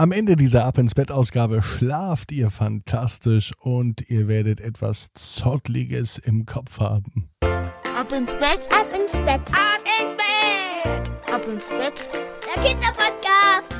Am 0.00 0.12
Ende 0.12 0.36
dieser 0.36 0.64
Ab 0.64 0.78
ins 0.78 0.94
Bett 0.94 1.10
Ausgabe 1.10 1.60
schlaft 1.60 2.30
ihr 2.30 2.50
fantastisch 2.50 3.50
und 3.58 4.08
ihr 4.08 4.28
werdet 4.28 4.60
etwas 4.60 5.08
Zottliges 5.14 6.18
im 6.18 6.46
Kopf 6.46 6.78
haben. 6.78 7.30
Ab 7.40 8.12
ins 8.12 8.32
Bett, 8.34 8.68
ab 8.72 8.86
ins 8.94 9.14
Bett, 9.14 9.40
ab 9.50 9.82
ins 10.00 10.16
Bett, 10.16 11.34
ab 11.34 11.42
ins 11.52 11.68
Bett. 11.68 12.08
Der 12.46 12.62
Kinderpodcast. 12.62 13.74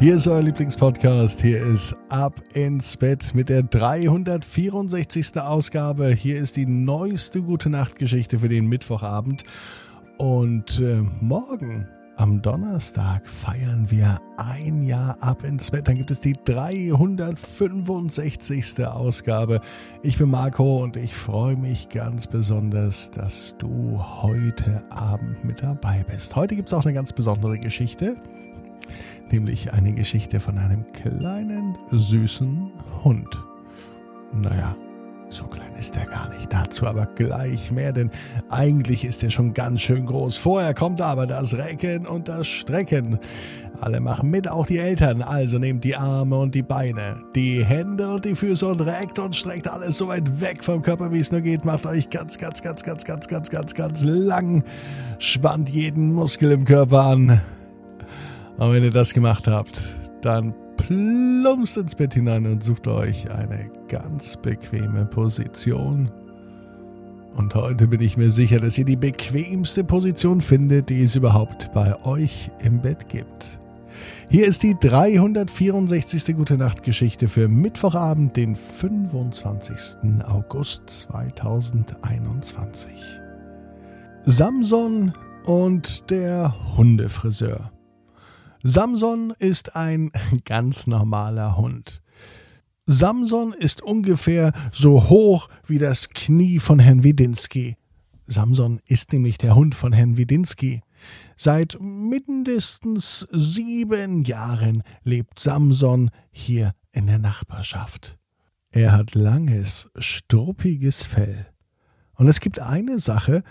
Hier 0.00 0.16
ist 0.16 0.26
euer 0.26 0.42
Lieblingspodcast. 0.42 1.40
Hier 1.40 1.64
ist 1.64 1.94
Ab 2.08 2.42
ins 2.52 2.96
Bett 2.96 3.36
mit 3.36 3.48
der 3.48 3.62
364. 3.62 5.36
Ausgabe. 5.36 6.08
Hier 6.08 6.40
ist 6.40 6.56
die 6.56 6.66
neueste 6.66 7.42
Gute 7.42 7.70
Nacht 7.70 7.94
Geschichte 7.94 8.40
für 8.40 8.48
den 8.48 8.66
Mittwochabend. 8.66 9.44
Und 10.18 10.80
äh, 10.80 11.00
morgen 11.20 11.86
am 12.16 12.42
Donnerstag 12.42 13.28
feiern 13.28 13.88
wir 13.90 14.20
ein 14.36 14.82
Jahr 14.82 15.16
ab 15.20 15.44
ins 15.44 15.70
Bett. 15.70 15.86
Dann 15.88 15.96
gibt 15.96 16.10
es 16.10 16.20
die 16.20 16.36
365. 16.44 18.86
Ausgabe. 18.86 19.60
Ich 20.02 20.18
bin 20.18 20.28
Marco 20.30 20.82
und 20.82 20.96
ich 20.96 21.14
freue 21.14 21.56
mich 21.56 21.88
ganz 21.88 22.26
besonders, 22.26 23.10
dass 23.10 23.56
du 23.58 23.98
heute 23.98 24.82
Abend 24.90 25.42
mit 25.44 25.62
dabei 25.62 26.04
bist. 26.08 26.36
Heute 26.36 26.54
gibt 26.54 26.68
es 26.68 26.74
auch 26.74 26.84
eine 26.84 26.94
ganz 26.94 27.12
besondere 27.12 27.58
Geschichte, 27.58 28.14
nämlich 29.30 29.72
eine 29.72 29.94
Geschichte 29.94 30.40
von 30.40 30.58
einem 30.58 30.86
kleinen, 30.92 31.78
süßen 31.90 32.70
Hund. 33.04 33.42
Naja, 34.34 34.76
so 35.32 35.44
klein 35.44 35.72
ist 35.78 35.96
er 35.96 36.06
gar 36.06 36.28
nicht. 36.28 36.52
Dazu 36.52 36.86
aber 36.86 37.06
gleich 37.06 37.72
mehr, 37.72 37.92
denn 37.92 38.10
eigentlich 38.50 39.04
ist 39.04 39.22
er 39.22 39.30
schon 39.30 39.54
ganz 39.54 39.80
schön 39.80 40.06
groß. 40.06 40.36
Vorher 40.36 40.74
kommt 40.74 41.00
aber 41.00 41.26
das 41.26 41.54
Recken 41.54 42.06
und 42.06 42.28
das 42.28 42.46
Strecken. 42.46 43.18
Alle 43.80 44.00
machen 44.00 44.30
mit, 44.30 44.48
auch 44.48 44.66
die 44.66 44.78
Eltern. 44.78 45.22
Also 45.22 45.58
nehmt 45.58 45.84
die 45.84 45.96
Arme 45.96 46.36
und 46.38 46.54
die 46.54 46.62
Beine, 46.62 47.22
die 47.34 47.64
Hände 47.64 48.08
und 48.10 48.24
die 48.24 48.34
Füße 48.34 48.66
und 48.66 48.82
reckt 48.82 49.18
und 49.18 49.34
streckt 49.34 49.68
alles 49.68 49.96
so 49.96 50.08
weit 50.08 50.40
weg 50.40 50.62
vom 50.62 50.82
Körper, 50.82 51.10
wie 51.12 51.20
es 51.20 51.32
nur 51.32 51.40
geht. 51.40 51.64
Macht 51.64 51.86
euch 51.86 52.10
ganz, 52.10 52.36
ganz, 52.38 52.62
ganz, 52.62 52.82
ganz, 52.82 53.04
ganz, 53.04 53.26
ganz, 53.26 53.50
ganz, 53.50 53.74
ganz 53.74 54.04
lang. 54.04 54.64
Spannt 55.18 55.70
jeden 55.70 56.12
Muskel 56.12 56.52
im 56.52 56.64
Körper 56.64 57.06
an. 57.06 57.40
Und 58.58 58.72
wenn 58.72 58.84
ihr 58.84 58.92
das 58.92 59.14
gemacht 59.14 59.48
habt, 59.48 59.80
dann 60.20 60.54
plumpst 60.76 61.76
ins 61.76 61.94
Bett 61.94 62.14
hinein 62.14 62.46
und 62.46 62.62
sucht 62.62 62.88
euch 62.88 63.30
eine 63.30 63.70
ganz 63.88 64.36
bequeme 64.36 65.06
Position. 65.06 66.10
Und 67.34 67.54
heute 67.54 67.88
bin 67.88 68.00
ich 68.00 68.16
mir 68.16 68.30
sicher, 68.30 68.60
dass 68.60 68.76
ihr 68.76 68.84
die 68.84 68.96
bequemste 68.96 69.84
Position 69.84 70.40
findet, 70.40 70.90
die 70.90 71.02
es 71.02 71.16
überhaupt 71.16 71.72
bei 71.72 72.04
euch 72.04 72.50
im 72.60 72.82
Bett 72.82 73.08
gibt. 73.08 73.60
Hier 74.28 74.46
ist 74.46 74.62
die 74.62 74.76
364. 74.78 76.36
Gute 76.36 76.56
Nacht 76.56 76.82
Geschichte 76.82 77.28
für 77.28 77.48
Mittwochabend, 77.48 78.36
den 78.36 78.54
25. 78.54 80.24
August 80.26 80.88
2021. 80.88 82.92
Samson 84.24 85.12
und 85.44 86.10
der 86.10 86.54
Hundefriseur. 86.76 87.71
Samson 88.64 89.32
ist 89.38 89.74
ein 89.74 90.12
ganz 90.44 90.86
normaler 90.86 91.56
Hund. 91.56 92.02
Samson 92.86 93.52
ist 93.52 93.82
ungefähr 93.82 94.52
so 94.72 95.08
hoch 95.08 95.48
wie 95.66 95.78
das 95.78 96.10
Knie 96.10 96.60
von 96.60 96.78
Herrn 96.78 97.02
Widinski. 97.02 97.76
Samson 98.26 98.80
ist 98.86 99.12
nämlich 99.12 99.38
der 99.38 99.56
Hund 99.56 99.74
von 99.74 99.92
Herrn 99.92 100.16
Widinski. 100.16 100.82
Seit 101.36 101.76
mindestens 101.80 103.26
sieben 103.32 104.24
Jahren 104.24 104.84
lebt 105.02 105.40
Samson 105.40 106.10
hier 106.30 106.72
in 106.92 107.06
der 107.06 107.18
Nachbarschaft. 107.18 108.16
Er 108.70 108.92
hat 108.92 109.14
langes, 109.16 109.90
struppiges 109.98 111.02
Fell. 111.02 111.46
Und 112.14 112.28
es 112.28 112.38
gibt 112.38 112.60
eine 112.60 113.00
Sache, 113.00 113.42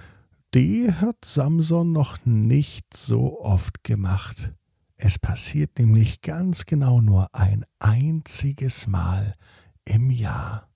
die 0.53 0.91
hat 0.91 1.25
Samson 1.25 1.91
noch 1.91 2.17
nicht 2.25 2.95
so 2.95 3.41
oft 3.41 3.83
gemacht. 3.83 4.53
Es 5.03 5.17
passiert 5.17 5.79
nämlich 5.79 6.21
ganz 6.21 6.67
genau 6.67 7.01
nur 7.01 7.33
ein 7.33 7.65
einziges 7.79 8.85
Mal 8.85 9.33
im 9.83 10.11
Jahr. 10.11 10.69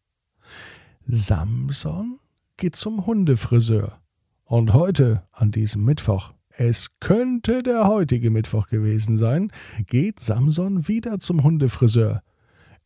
Samson 1.05 2.19
geht 2.57 2.75
zum 2.75 3.05
Hundefriseur. 3.05 4.01
Und 4.43 4.73
heute, 4.73 5.27
an 5.31 5.51
diesem 5.51 5.85
Mittwoch, 5.85 6.33
es 6.49 6.89
könnte 6.99 7.61
der 7.61 7.87
heutige 7.87 8.31
Mittwoch 8.31 8.67
gewesen 8.67 9.15
sein, 9.15 9.51
geht 9.85 10.19
Samson 10.19 10.87
wieder 10.87 11.19
zum 11.19 11.43
Hundefriseur. 11.43 12.23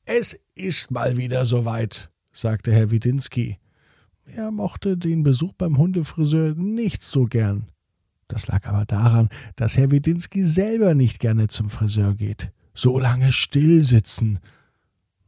Es 0.04 0.38
ist 0.56 0.92
mal 0.92 1.16
wieder 1.16 1.46
soweit, 1.46 2.12
sagte 2.34 2.74
Herr 2.74 2.92
Widinski. 2.92 3.60
Er 4.26 4.52
mochte 4.52 4.98
den 4.98 5.24
Besuch 5.24 5.54
beim 5.54 5.78
Hundefriseur 5.78 6.54
nicht 6.56 7.02
so 7.02 7.24
gern. 7.24 7.72
Das 8.30 8.48
lag 8.48 8.66
aber 8.68 8.86
daran, 8.86 9.28
dass 9.58 9.76
Herr 9.76 9.92
Widinski 9.92 10.46
selber 10.46 10.94
nicht 10.94 11.20
gerne 11.20 11.50
zum 11.50 11.70
Friseur 11.70 12.14
geht. 12.14 12.52
So 12.74 12.98
lange 13.00 13.34
still 13.34 13.84
sitzen. 13.84 14.40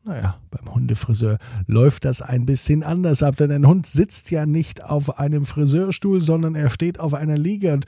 Naja, 0.04 0.40
beim 0.50 0.74
Hundefriseur 0.74 1.38
läuft 1.68 2.06
das 2.06 2.22
ein 2.22 2.46
bisschen 2.46 2.84
anders 2.84 3.24
ab, 3.24 3.38
denn 3.38 3.52
ein 3.52 3.68
Hund 3.68 3.88
sitzt 3.88 4.32
ja 4.32 4.46
nicht 4.46 4.84
auf 4.84 5.20
einem 5.20 5.46
Friseurstuhl, 5.46 6.22
sondern 6.22 6.56
er 6.56 6.70
steht 6.70 7.00
auf 7.00 7.14
einer 7.14 7.38
Liege. 7.38 7.74
Und 7.74 7.86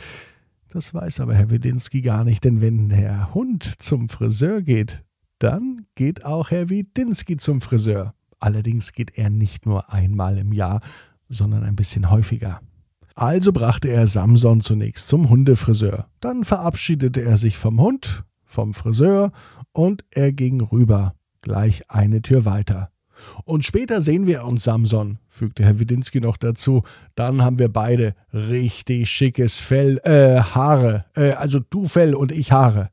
das 0.70 0.94
weiß 0.94 1.22
aber 1.22 1.36
Herr 1.36 1.52
Widinski 1.52 2.02
gar 2.02 2.24
nicht, 2.24 2.44
denn 2.44 2.60
wenn 2.60 2.90
der 2.90 3.34
Hund 3.34 3.64
zum 3.80 4.10
Friseur 4.10 4.64
geht, 4.64 5.04
dann 5.38 5.86
geht 5.96 6.26
auch 6.26 6.50
Herr 6.50 6.70
Widinski 6.70 7.38
zum 7.38 7.62
Friseur. 7.62 8.16
Allerdings 8.40 8.94
geht 8.94 9.18
er 9.18 9.30
nicht 9.30 9.68
nur 9.68 9.94
einmal 9.94 10.40
im 10.40 10.54
Jahr, 10.54 10.82
sondern 11.30 11.64
ein 11.64 11.76
bisschen 11.76 12.10
häufiger. 12.10 12.62
Also 13.16 13.52
brachte 13.52 13.90
er 13.90 14.08
Samson 14.08 14.62
zunächst 14.62 15.08
zum 15.08 15.30
Hundefriseur. 15.30 16.08
Dann 16.20 16.44
verabschiedete 16.44 17.22
er 17.22 17.38
sich 17.38 17.58
vom 17.58 17.80
Hund, 17.80 18.24
vom 18.44 18.74
Friseur 18.74 19.32
und 19.72 20.04
er 20.12 20.32
ging 20.32 20.62
rüber, 20.62 21.16
gleich 21.42 21.90
eine 21.90 22.22
Tür 22.22 22.46
weiter. 22.46 22.90
Und 23.46 23.64
später 23.64 24.02
sehen 24.02 24.26
wir 24.26 24.44
uns, 24.44 24.64
Samson, 24.64 25.20
fügte 25.28 25.64
Herr 25.64 25.80
Widinski 25.80 26.20
noch 26.20 26.38
dazu. 26.38 26.84
Dann 27.16 27.44
haben 27.44 27.60
wir 27.60 27.70
beide 27.70 28.16
richtig 28.34 29.10
schickes 29.10 29.60
Fell, 29.60 30.00
äh, 30.04 30.42
Haare, 30.42 31.06
äh, 31.16 31.32
also 31.32 31.60
du 31.60 31.88
Fell 31.88 32.16
und 32.16 32.32
ich 32.32 32.52
Haare. 32.52 32.90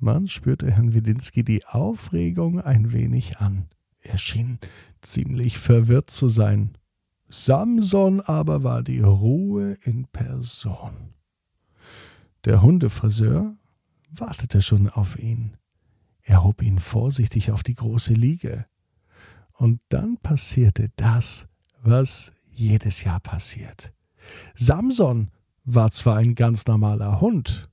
Man 0.00 0.26
spürte 0.26 0.70
Herrn 0.70 0.94
Widinski 0.94 1.44
die 1.44 1.64
Aufregung 1.64 2.60
ein 2.60 2.92
wenig 2.92 3.38
an. 3.38 3.66
Er 4.00 4.18
schien 4.18 4.58
ziemlich 5.00 5.58
verwirrt 5.58 6.10
zu 6.10 6.28
sein. 6.28 6.76
Samson 7.34 8.20
aber 8.20 8.62
war 8.62 8.82
die 8.82 9.00
Ruhe 9.00 9.78
in 9.84 10.06
Person. 10.06 11.14
Der 12.44 12.60
Hundefriseur 12.60 13.56
wartete 14.10 14.60
schon 14.60 14.90
auf 14.90 15.18
ihn. 15.18 15.56
Er 16.20 16.44
hob 16.44 16.60
ihn 16.60 16.78
vorsichtig 16.78 17.50
auf 17.50 17.62
die 17.62 17.72
große 17.72 18.12
Liege. 18.12 18.66
Und 19.54 19.80
dann 19.88 20.18
passierte 20.18 20.90
das, 20.96 21.48
was 21.82 22.32
jedes 22.50 23.02
Jahr 23.02 23.20
passiert. 23.20 23.94
Samson 24.54 25.30
war 25.64 25.90
zwar 25.90 26.16
ein 26.16 26.34
ganz 26.34 26.66
normaler 26.66 27.22
Hund, 27.22 27.70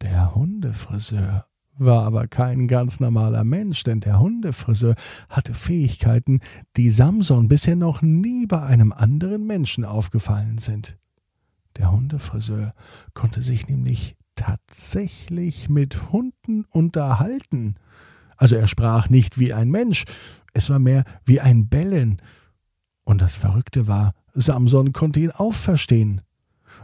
der 0.00 0.34
Hundefriseur 0.34 1.46
war 1.78 2.04
aber 2.04 2.28
kein 2.28 2.68
ganz 2.68 3.00
normaler 3.00 3.44
Mensch, 3.44 3.82
denn 3.82 4.00
der 4.00 4.20
Hundefriseur 4.20 4.94
hatte 5.28 5.54
Fähigkeiten, 5.54 6.40
die 6.76 6.90
Samson 6.90 7.48
bisher 7.48 7.76
noch 7.76 8.02
nie 8.02 8.46
bei 8.46 8.62
einem 8.62 8.92
anderen 8.92 9.46
Menschen 9.46 9.84
aufgefallen 9.84 10.58
sind. 10.58 10.98
Der 11.76 11.90
Hundefriseur 11.90 12.74
konnte 13.14 13.42
sich 13.42 13.68
nämlich 13.68 14.16
tatsächlich 14.34 15.68
mit 15.68 16.12
Hunden 16.12 16.64
unterhalten. 16.70 17.76
Also 18.36 18.56
er 18.56 18.66
sprach 18.66 19.08
nicht 19.08 19.38
wie 19.38 19.52
ein 19.52 19.70
Mensch, 19.70 20.04
es 20.52 20.68
war 20.68 20.78
mehr 20.78 21.04
wie 21.24 21.40
ein 21.40 21.68
Bellen. 21.68 22.20
Und 23.04 23.22
das 23.22 23.34
Verrückte 23.34 23.86
war, 23.86 24.12
Samson 24.34 24.92
konnte 24.92 25.20
ihn 25.20 25.30
auch. 25.30 25.54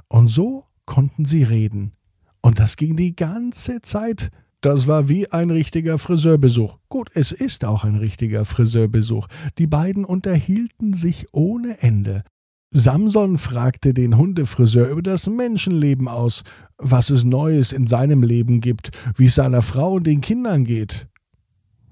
Und 0.09 0.27
so 0.27 0.65
konnten 0.87 1.25
sie 1.25 1.43
reden. 1.43 1.93
Und 2.41 2.59
das 2.59 2.77
ging 2.77 2.97
die 2.97 3.15
ganze 3.15 3.81
Zeit. 3.83 4.31
Das 4.61 4.89
war 4.89 5.09
wie 5.09 5.31
ein 5.31 5.51
richtiger 5.51 5.99
Friseurbesuch. 5.99 6.79
Gut, 6.89 7.11
es 7.15 7.31
ist 7.31 7.65
auch 7.65 7.85
ein 7.85 7.95
richtiger 7.95 8.45
Friseurbesuch. 8.45 9.29
Die 9.57 9.69
beiden 9.69 10.05
unterhielten 10.05 10.95
sich 10.95 11.27
ohne 11.33 11.81
Ende. 11.81 12.25
Samson 12.73 13.39
fragte 13.39 13.95
den 13.95 14.19
Hundefriseur 14.19 14.89
über 14.89 15.03
das 15.03 15.29
Menschenleben 15.29 16.09
aus, 16.09 16.43
was 16.77 17.09
es 17.11 17.23
Neues 17.23 17.73
in 17.73 17.87
seinem 17.87 18.25
Leben 18.25 18.61
gibt, 18.61 18.91
wie 19.17 19.27
es 19.27 19.37
seiner 19.37 19.63
Frau 19.63 19.93
und 19.93 20.07
den 20.09 20.21
Kindern 20.21 20.65
geht. 20.65 21.07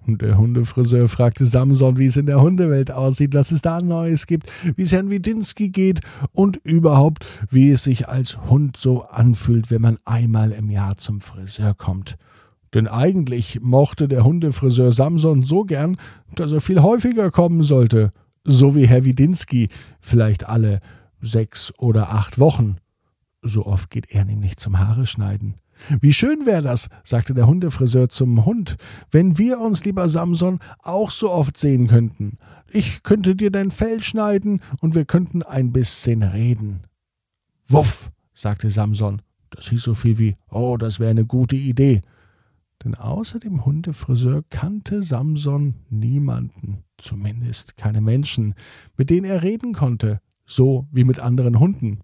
Und 0.05 0.23
der 0.23 0.37
Hundefriseur 0.37 1.09
fragte 1.09 1.47
Samson, 1.47 1.99
wie 1.99 2.07
es 2.07 2.17
in 2.17 2.27
der 2.27 2.41
Hundewelt 2.41 2.91
aussieht, 2.91 3.35
was 3.35 3.53
es 3.53 3.63
da 3.63 3.81
Neues 3.81 4.27
gibt, 4.27 4.51
wie 4.77 4.83
es 4.83 4.93
Herrn 4.93 5.11
Widinski 5.11 5.71
geht 5.71 6.01
und 6.33 6.57
überhaupt, 6.65 7.25
wie 7.49 7.71
es 7.71 7.85
sich 7.85 8.09
als 8.09 8.39
Hund 8.51 8.77
so 8.77 9.05
anfühlt, 9.05 9.71
wenn 9.71 9.83
man 9.83 9.99
einmal 10.05 10.51
im 10.51 10.69
Jahr 10.69 10.97
zum 10.97 11.21
Friseur 11.21 11.75
kommt. 11.75 12.17
Denn 12.75 12.89
eigentlich 12.89 13.61
mochte 13.63 14.09
der 14.09 14.25
Hundefriseur 14.25 14.93
Samson 14.93 15.43
so 15.43 15.65
gern, 15.65 15.97
dass 16.35 16.53
er 16.53 16.61
viel 16.61 16.83
häufiger 16.83 17.31
kommen 17.31 17.63
sollte, 17.63 18.13
so 18.45 18.75
wie 18.75 18.87
Herr 18.87 19.05
Widinski, 19.05 19.69
vielleicht 20.01 20.49
alle 20.49 20.81
sechs 21.21 21.73
oder 21.79 22.13
acht 22.13 22.39
Wochen. 22.39 22.77
So 23.43 23.67
oft 23.67 23.91
geht 23.91 24.11
er 24.11 24.25
nämlich 24.25 24.57
zum 24.57 24.79
Haare 24.79 25.07
schneiden. 25.07 25.55
Wie 26.01 26.13
schön 26.13 26.47
wäre 26.47 26.63
das, 26.63 26.89
sagte 27.05 27.35
der 27.35 27.47
Hundefriseur 27.47 28.09
zum 28.09 28.45
Hund, 28.45 28.77
wenn 29.11 29.39
wir 29.39 29.61
uns, 29.61 29.85
lieber 29.85 30.09
Samson, 30.09 30.59
auch 30.83 31.11
so 31.11 31.31
oft 31.31 31.57
sehen 31.57 31.87
könnten. 31.87 32.39
Ich 32.69 33.03
könnte 33.03 33.37
dir 33.37 33.51
dein 33.51 33.71
Fell 33.71 34.03
schneiden 34.03 34.63
und 34.81 34.95
wir 34.95 35.05
könnten 35.05 35.43
ein 35.43 35.73
bisschen 35.73 36.23
reden. 36.23 36.81
Wuff, 37.69 38.11
sagte 38.35 38.71
Samson. 38.71 39.23
Das 39.51 39.69
hieß 39.69 39.83
so 39.83 39.95
viel 39.95 40.19
wie, 40.19 40.35
oh, 40.51 40.77
das 40.77 40.99
wäre 40.99 41.11
eine 41.11 41.25
gute 41.25 41.57
Idee. 41.57 42.03
Denn 42.87 42.94
außer 42.94 43.41
dem 43.41 43.65
Hundefriseur 43.65 44.44
kannte 44.49 45.03
Samson 45.03 45.75
niemanden, 45.91 46.85
zumindest 46.99 47.77
keine 47.77 48.00
Menschen, 48.00 48.55
mit 48.97 49.11
denen 49.11 49.25
er 49.25 49.43
reden 49.43 49.73
konnte, 49.73 50.21
so 50.44 50.87
wie 50.93 51.03
mit 51.03 51.19
anderen 51.19 51.59
Hunden. 51.59 51.99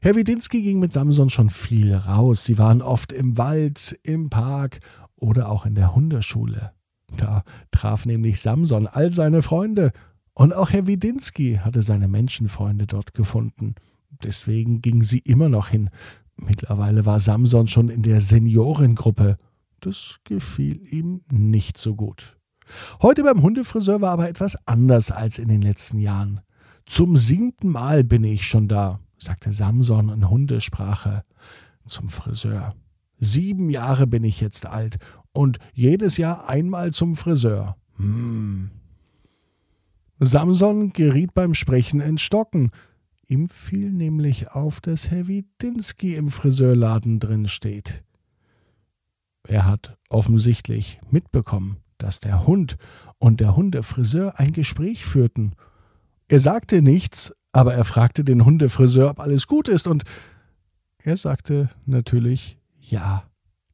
Herr 0.00 0.14
Widinski 0.14 0.62
ging 0.62 0.78
mit 0.78 0.92
Samson 0.92 1.28
schon 1.28 1.50
viel 1.50 1.92
raus. 1.92 2.44
Sie 2.44 2.56
waren 2.56 2.82
oft 2.82 3.10
im 3.10 3.36
Wald, 3.36 3.98
im 4.04 4.30
Park 4.30 4.78
oder 5.16 5.50
auch 5.50 5.66
in 5.66 5.74
der 5.74 5.96
Hundeschule. 5.96 6.70
Da 7.16 7.42
traf 7.72 8.06
nämlich 8.06 8.40
Samson 8.40 8.86
all 8.86 9.12
seine 9.12 9.42
Freunde. 9.42 9.90
Und 10.34 10.54
auch 10.54 10.70
Herr 10.70 10.86
Widinski 10.86 11.58
hatte 11.64 11.82
seine 11.82 12.06
Menschenfreunde 12.06 12.86
dort 12.86 13.12
gefunden. 13.12 13.74
Deswegen 14.22 14.82
ging 14.82 15.02
sie 15.02 15.18
immer 15.18 15.48
noch 15.48 15.66
hin. 15.66 15.90
Mittlerweile 16.36 17.06
war 17.06 17.18
Samson 17.18 17.66
schon 17.66 17.88
in 17.88 18.02
der 18.02 18.20
Seniorengruppe. 18.20 19.36
Das 19.80 20.16
gefiel 20.24 20.80
ihm 20.92 21.22
nicht 21.30 21.78
so 21.78 21.94
gut. 21.94 22.36
Heute 23.00 23.22
beim 23.22 23.42
Hundefriseur 23.42 24.00
war 24.00 24.12
aber 24.12 24.28
etwas 24.28 24.56
anders 24.66 25.10
als 25.10 25.38
in 25.38 25.48
den 25.48 25.62
letzten 25.62 25.98
Jahren. 25.98 26.40
Zum 26.86 27.16
siebten 27.16 27.68
Mal 27.68 28.04
bin 28.04 28.24
ich 28.24 28.46
schon 28.46 28.68
da 28.68 29.00
sagte 29.18 29.52
Samson 29.52 30.08
in 30.08 30.28
Hundesprache 30.28 31.24
zum 31.86 32.08
Friseur. 32.08 32.74
Sieben 33.18 33.70
Jahre 33.70 34.06
bin 34.06 34.24
ich 34.24 34.40
jetzt 34.40 34.66
alt 34.66 34.98
und 35.32 35.58
jedes 35.72 36.16
Jahr 36.16 36.48
einmal 36.48 36.92
zum 36.92 37.14
Friseur. 37.14 37.76
Hm. 37.96 38.70
Samson 40.18 40.92
geriet 40.92 41.34
beim 41.34 41.54
Sprechen 41.54 42.00
ins 42.00 42.22
Stocken. 42.22 42.70
Ihm 43.26 43.48
fiel 43.48 43.90
nämlich 43.90 44.50
auf, 44.50 44.80
dass 44.80 45.10
Herr 45.10 45.26
Widinski 45.26 46.14
im 46.14 46.28
Friseurladen 46.28 47.18
drin 47.18 47.48
steht. 47.48 48.04
Er 49.48 49.66
hat 49.66 49.96
offensichtlich 50.08 51.00
mitbekommen, 51.10 51.78
dass 51.98 52.20
der 52.20 52.46
Hund 52.46 52.76
und 53.18 53.40
der 53.40 53.56
Hundefriseur 53.56 54.38
ein 54.38 54.52
Gespräch 54.52 55.04
führten. 55.04 55.54
Er 56.28 56.40
sagte 56.40 56.82
nichts, 56.82 57.32
aber 57.52 57.74
er 57.74 57.84
fragte 57.84 58.24
den 58.24 58.44
Hundefriseur, 58.44 59.10
ob 59.10 59.20
alles 59.20 59.46
gut 59.46 59.68
ist, 59.68 59.86
und 59.86 60.04
er 60.98 61.16
sagte 61.16 61.70
natürlich 61.84 62.58
ja. 62.78 63.24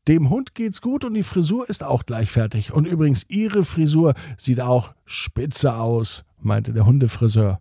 Dem 0.09 0.31
Hund 0.31 0.55
geht's 0.55 0.81
gut 0.81 1.05
und 1.05 1.15
die 1.15 1.23
Frisur 1.23 1.69
ist 1.71 1.85
auch 1.85 2.05
gleich 2.05 2.31
fertig. 2.31 2.73
Und 2.73 2.87
übrigens, 2.87 3.25
Ihre 3.29 3.65
Frisur 3.65 4.15
sieht 4.37 4.61
auch 4.61 4.95
spitze 5.05 5.77
aus, 5.77 6.25
meinte 6.41 6.73
der 6.73 6.87
Hundefriseur. 6.87 7.61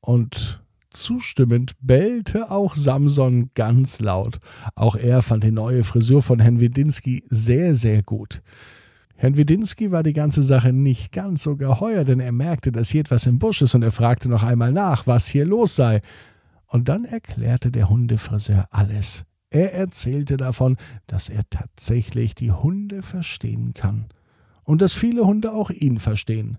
Und 0.00 0.61
zustimmend 0.92 1.72
bellte 1.80 2.50
auch 2.50 2.74
Samson 2.74 3.50
ganz 3.54 4.00
laut. 4.00 4.38
Auch 4.74 4.96
er 4.96 5.22
fand 5.22 5.44
die 5.44 5.50
neue 5.50 5.84
Frisur 5.84 6.22
von 6.22 6.40
Herrn 6.40 6.60
Widinski 6.60 7.24
sehr, 7.26 7.74
sehr 7.74 8.02
gut. 8.02 8.42
Herrn 9.16 9.36
Widinski 9.36 9.92
war 9.92 10.02
die 10.02 10.14
ganze 10.14 10.42
Sache 10.42 10.72
nicht 10.72 11.12
ganz 11.12 11.44
so 11.44 11.56
geheuer, 11.56 12.04
denn 12.04 12.18
er 12.18 12.32
merkte, 12.32 12.72
dass 12.72 12.88
hier 12.88 13.02
etwas 13.02 13.26
im 13.26 13.38
Busch 13.38 13.62
ist 13.62 13.74
und 13.74 13.82
er 13.82 13.92
fragte 13.92 14.28
noch 14.28 14.42
einmal 14.42 14.72
nach, 14.72 15.06
was 15.06 15.26
hier 15.26 15.44
los 15.44 15.76
sei. 15.76 16.00
Und 16.66 16.88
dann 16.88 17.04
erklärte 17.04 17.70
der 17.70 17.88
Hundefriseur 17.88 18.66
alles. 18.70 19.24
Er 19.50 19.74
erzählte 19.74 20.38
davon, 20.38 20.76
dass 21.06 21.28
er 21.28 21.42
tatsächlich 21.50 22.34
die 22.34 22.50
Hunde 22.50 23.02
verstehen 23.02 23.74
kann 23.74 24.06
und 24.64 24.82
dass 24.82 24.94
viele 24.94 25.24
Hunde 25.26 25.52
auch 25.52 25.70
ihn 25.70 25.98
verstehen. 25.98 26.58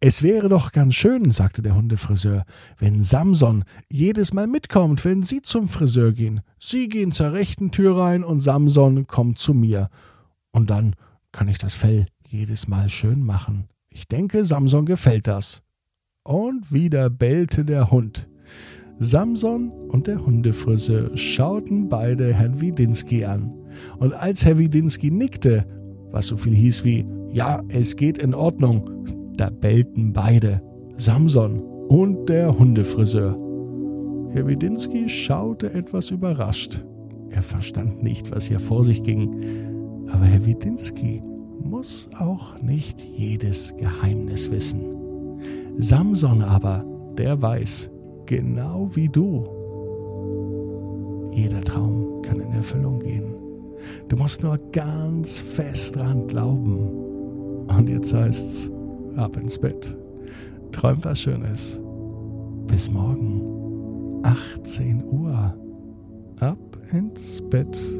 Es 0.00 0.22
wäre 0.22 0.50
doch 0.50 0.72
ganz 0.72 0.94
schön, 0.94 1.30
sagte 1.30 1.62
der 1.62 1.74
Hundefriseur, 1.74 2.44
wenn 2.78 3.02
Samson 3.02 3.64
jedes 3.90 4.34
Mal 4.34 4.46
mitkommt, 4.46 5.04
wenn 5.06 5.22
Sie 5.22 5.40
zum 5.40 5.68
Friseur 5.68 6.12
gehen. 6.12 6.42
Sie 6.60 6.88
gehen 6.88 7.12
zur 7.12 7.32
rechten 7.32 7.70
Tür 7.70 7.96
rein 7.96 8.22
und 8.22 8.40
Samson 8.40 9.06
kommt 9.06 9.38
zu 9.38 9.54
mir. 9.54 9.88
Und 10.52 10.68
dann 10.68 10.96
kann 11.32 11.48
ich 11.48 11.56
das 11.56 11.72
Fell 11.72 12.06
jedes 12.28 12.68
Mal 12.68 12.90
schön 12.90 13.24
machen. 13.24 13.68
Ich 13.88 14.06
denke, 14.06 14.44
Samson 14.44 14.84
gefällt 14.84 15.26
das. 15.26 15.62
Und 16.22 16.70
wieder 16.70 17.08
bellte 17.08 17.64
der 17.64 17.90
Hund. 17.90 18.28
Samson 18.98 19.70
und 19.70 20.08
der 20.08 20.24
Hundefriseur 20.24 21.16
schauten 21.16 21.88
beide 21.88 22.34
Herrn 22.34 22.60
Widinski 22.60 23.24
an. 23.24 23.54
Und 23.96 24.12
als 24.12 24.44
Herr 24.44 24.58
Widinski 24.58 25.10
nickte, 25.10 25.66
was 26.10 26.26
so 26.26 26.36
viel 26.36 26.54
hieß 26.54 26.84
wie 26.84 27.06
Ja, 27.32 27.62
es 27.68 27.96
geht 27.96 28.18
in 28.18 28.34
Ordnung, 28.34 29.15
da 29.36 29.50
bellten 29.50 30.12
beide, 30.12 30.62
Samson 30.96 31.60
und 31.88 32.28
der 32.28 32.58
Hundefriseur. 32.58 33.38
Herr 34.30 34.46
Widinski 34.46 35.08
schaute 35.08 35.72
etwas 35.72 36.10
überrascht. 36.10 36.84
Er 37.30 37.42
verstand 37.42 38.02
nicht, 38.02 38.30
was 38.30 38.44
hier 38.44 38.60
vor 38.60 38.84
sich 38.84 39.02
ging. 39.02 39.30
Aber 40.10 40.24
Herr 40.24 40.44
Widinski 40.46 41.20
muss 41.62 42.08
auch 42.18 42.60
nicht 42.60 43.04
jedes 43.04 43.74
Geheimnis 43.76 44.50
wissen. 44.50 44.84
Samson 45.76 46.42
aber, 46.42 46.84
der 47.18 47.40
weiß, 47.40 47.90
genau 48.26 48.94
wie 48.94 49.08
du, 49.08 49.44
jeder 51.32 51.60
Traum 51.62 52.22
kann 52.22 52.40
in 52.40 52.52
Erfüllung 52.52 53.00
gehen. 53.00 53.34
Du 54.08 54.16
musst 54.16 54.42
nur 54.42 54.58
ganz 54.72 55.38
fest 55.38 55.96
dran 55.96 56.26
glauben. 56.26 56.88
Und 57.68 57.88
jetzt 57.88 58.14
heißt's, 58.14 58.70
ab 59.16 59.36
ins 59.36 59.58
Bett. 59.58 59.96
Träum 60.72 61.04
was 61.04 61.20
Schönes. 61.20 61.80
Bis 62.66 62.90
morgen, 62.90 64.22
18 64.22 65.04
Uhr. 65.04 65.54
Ab 66.40 66.58
ins 66.92 67.42
Bett.net 67.48 67.90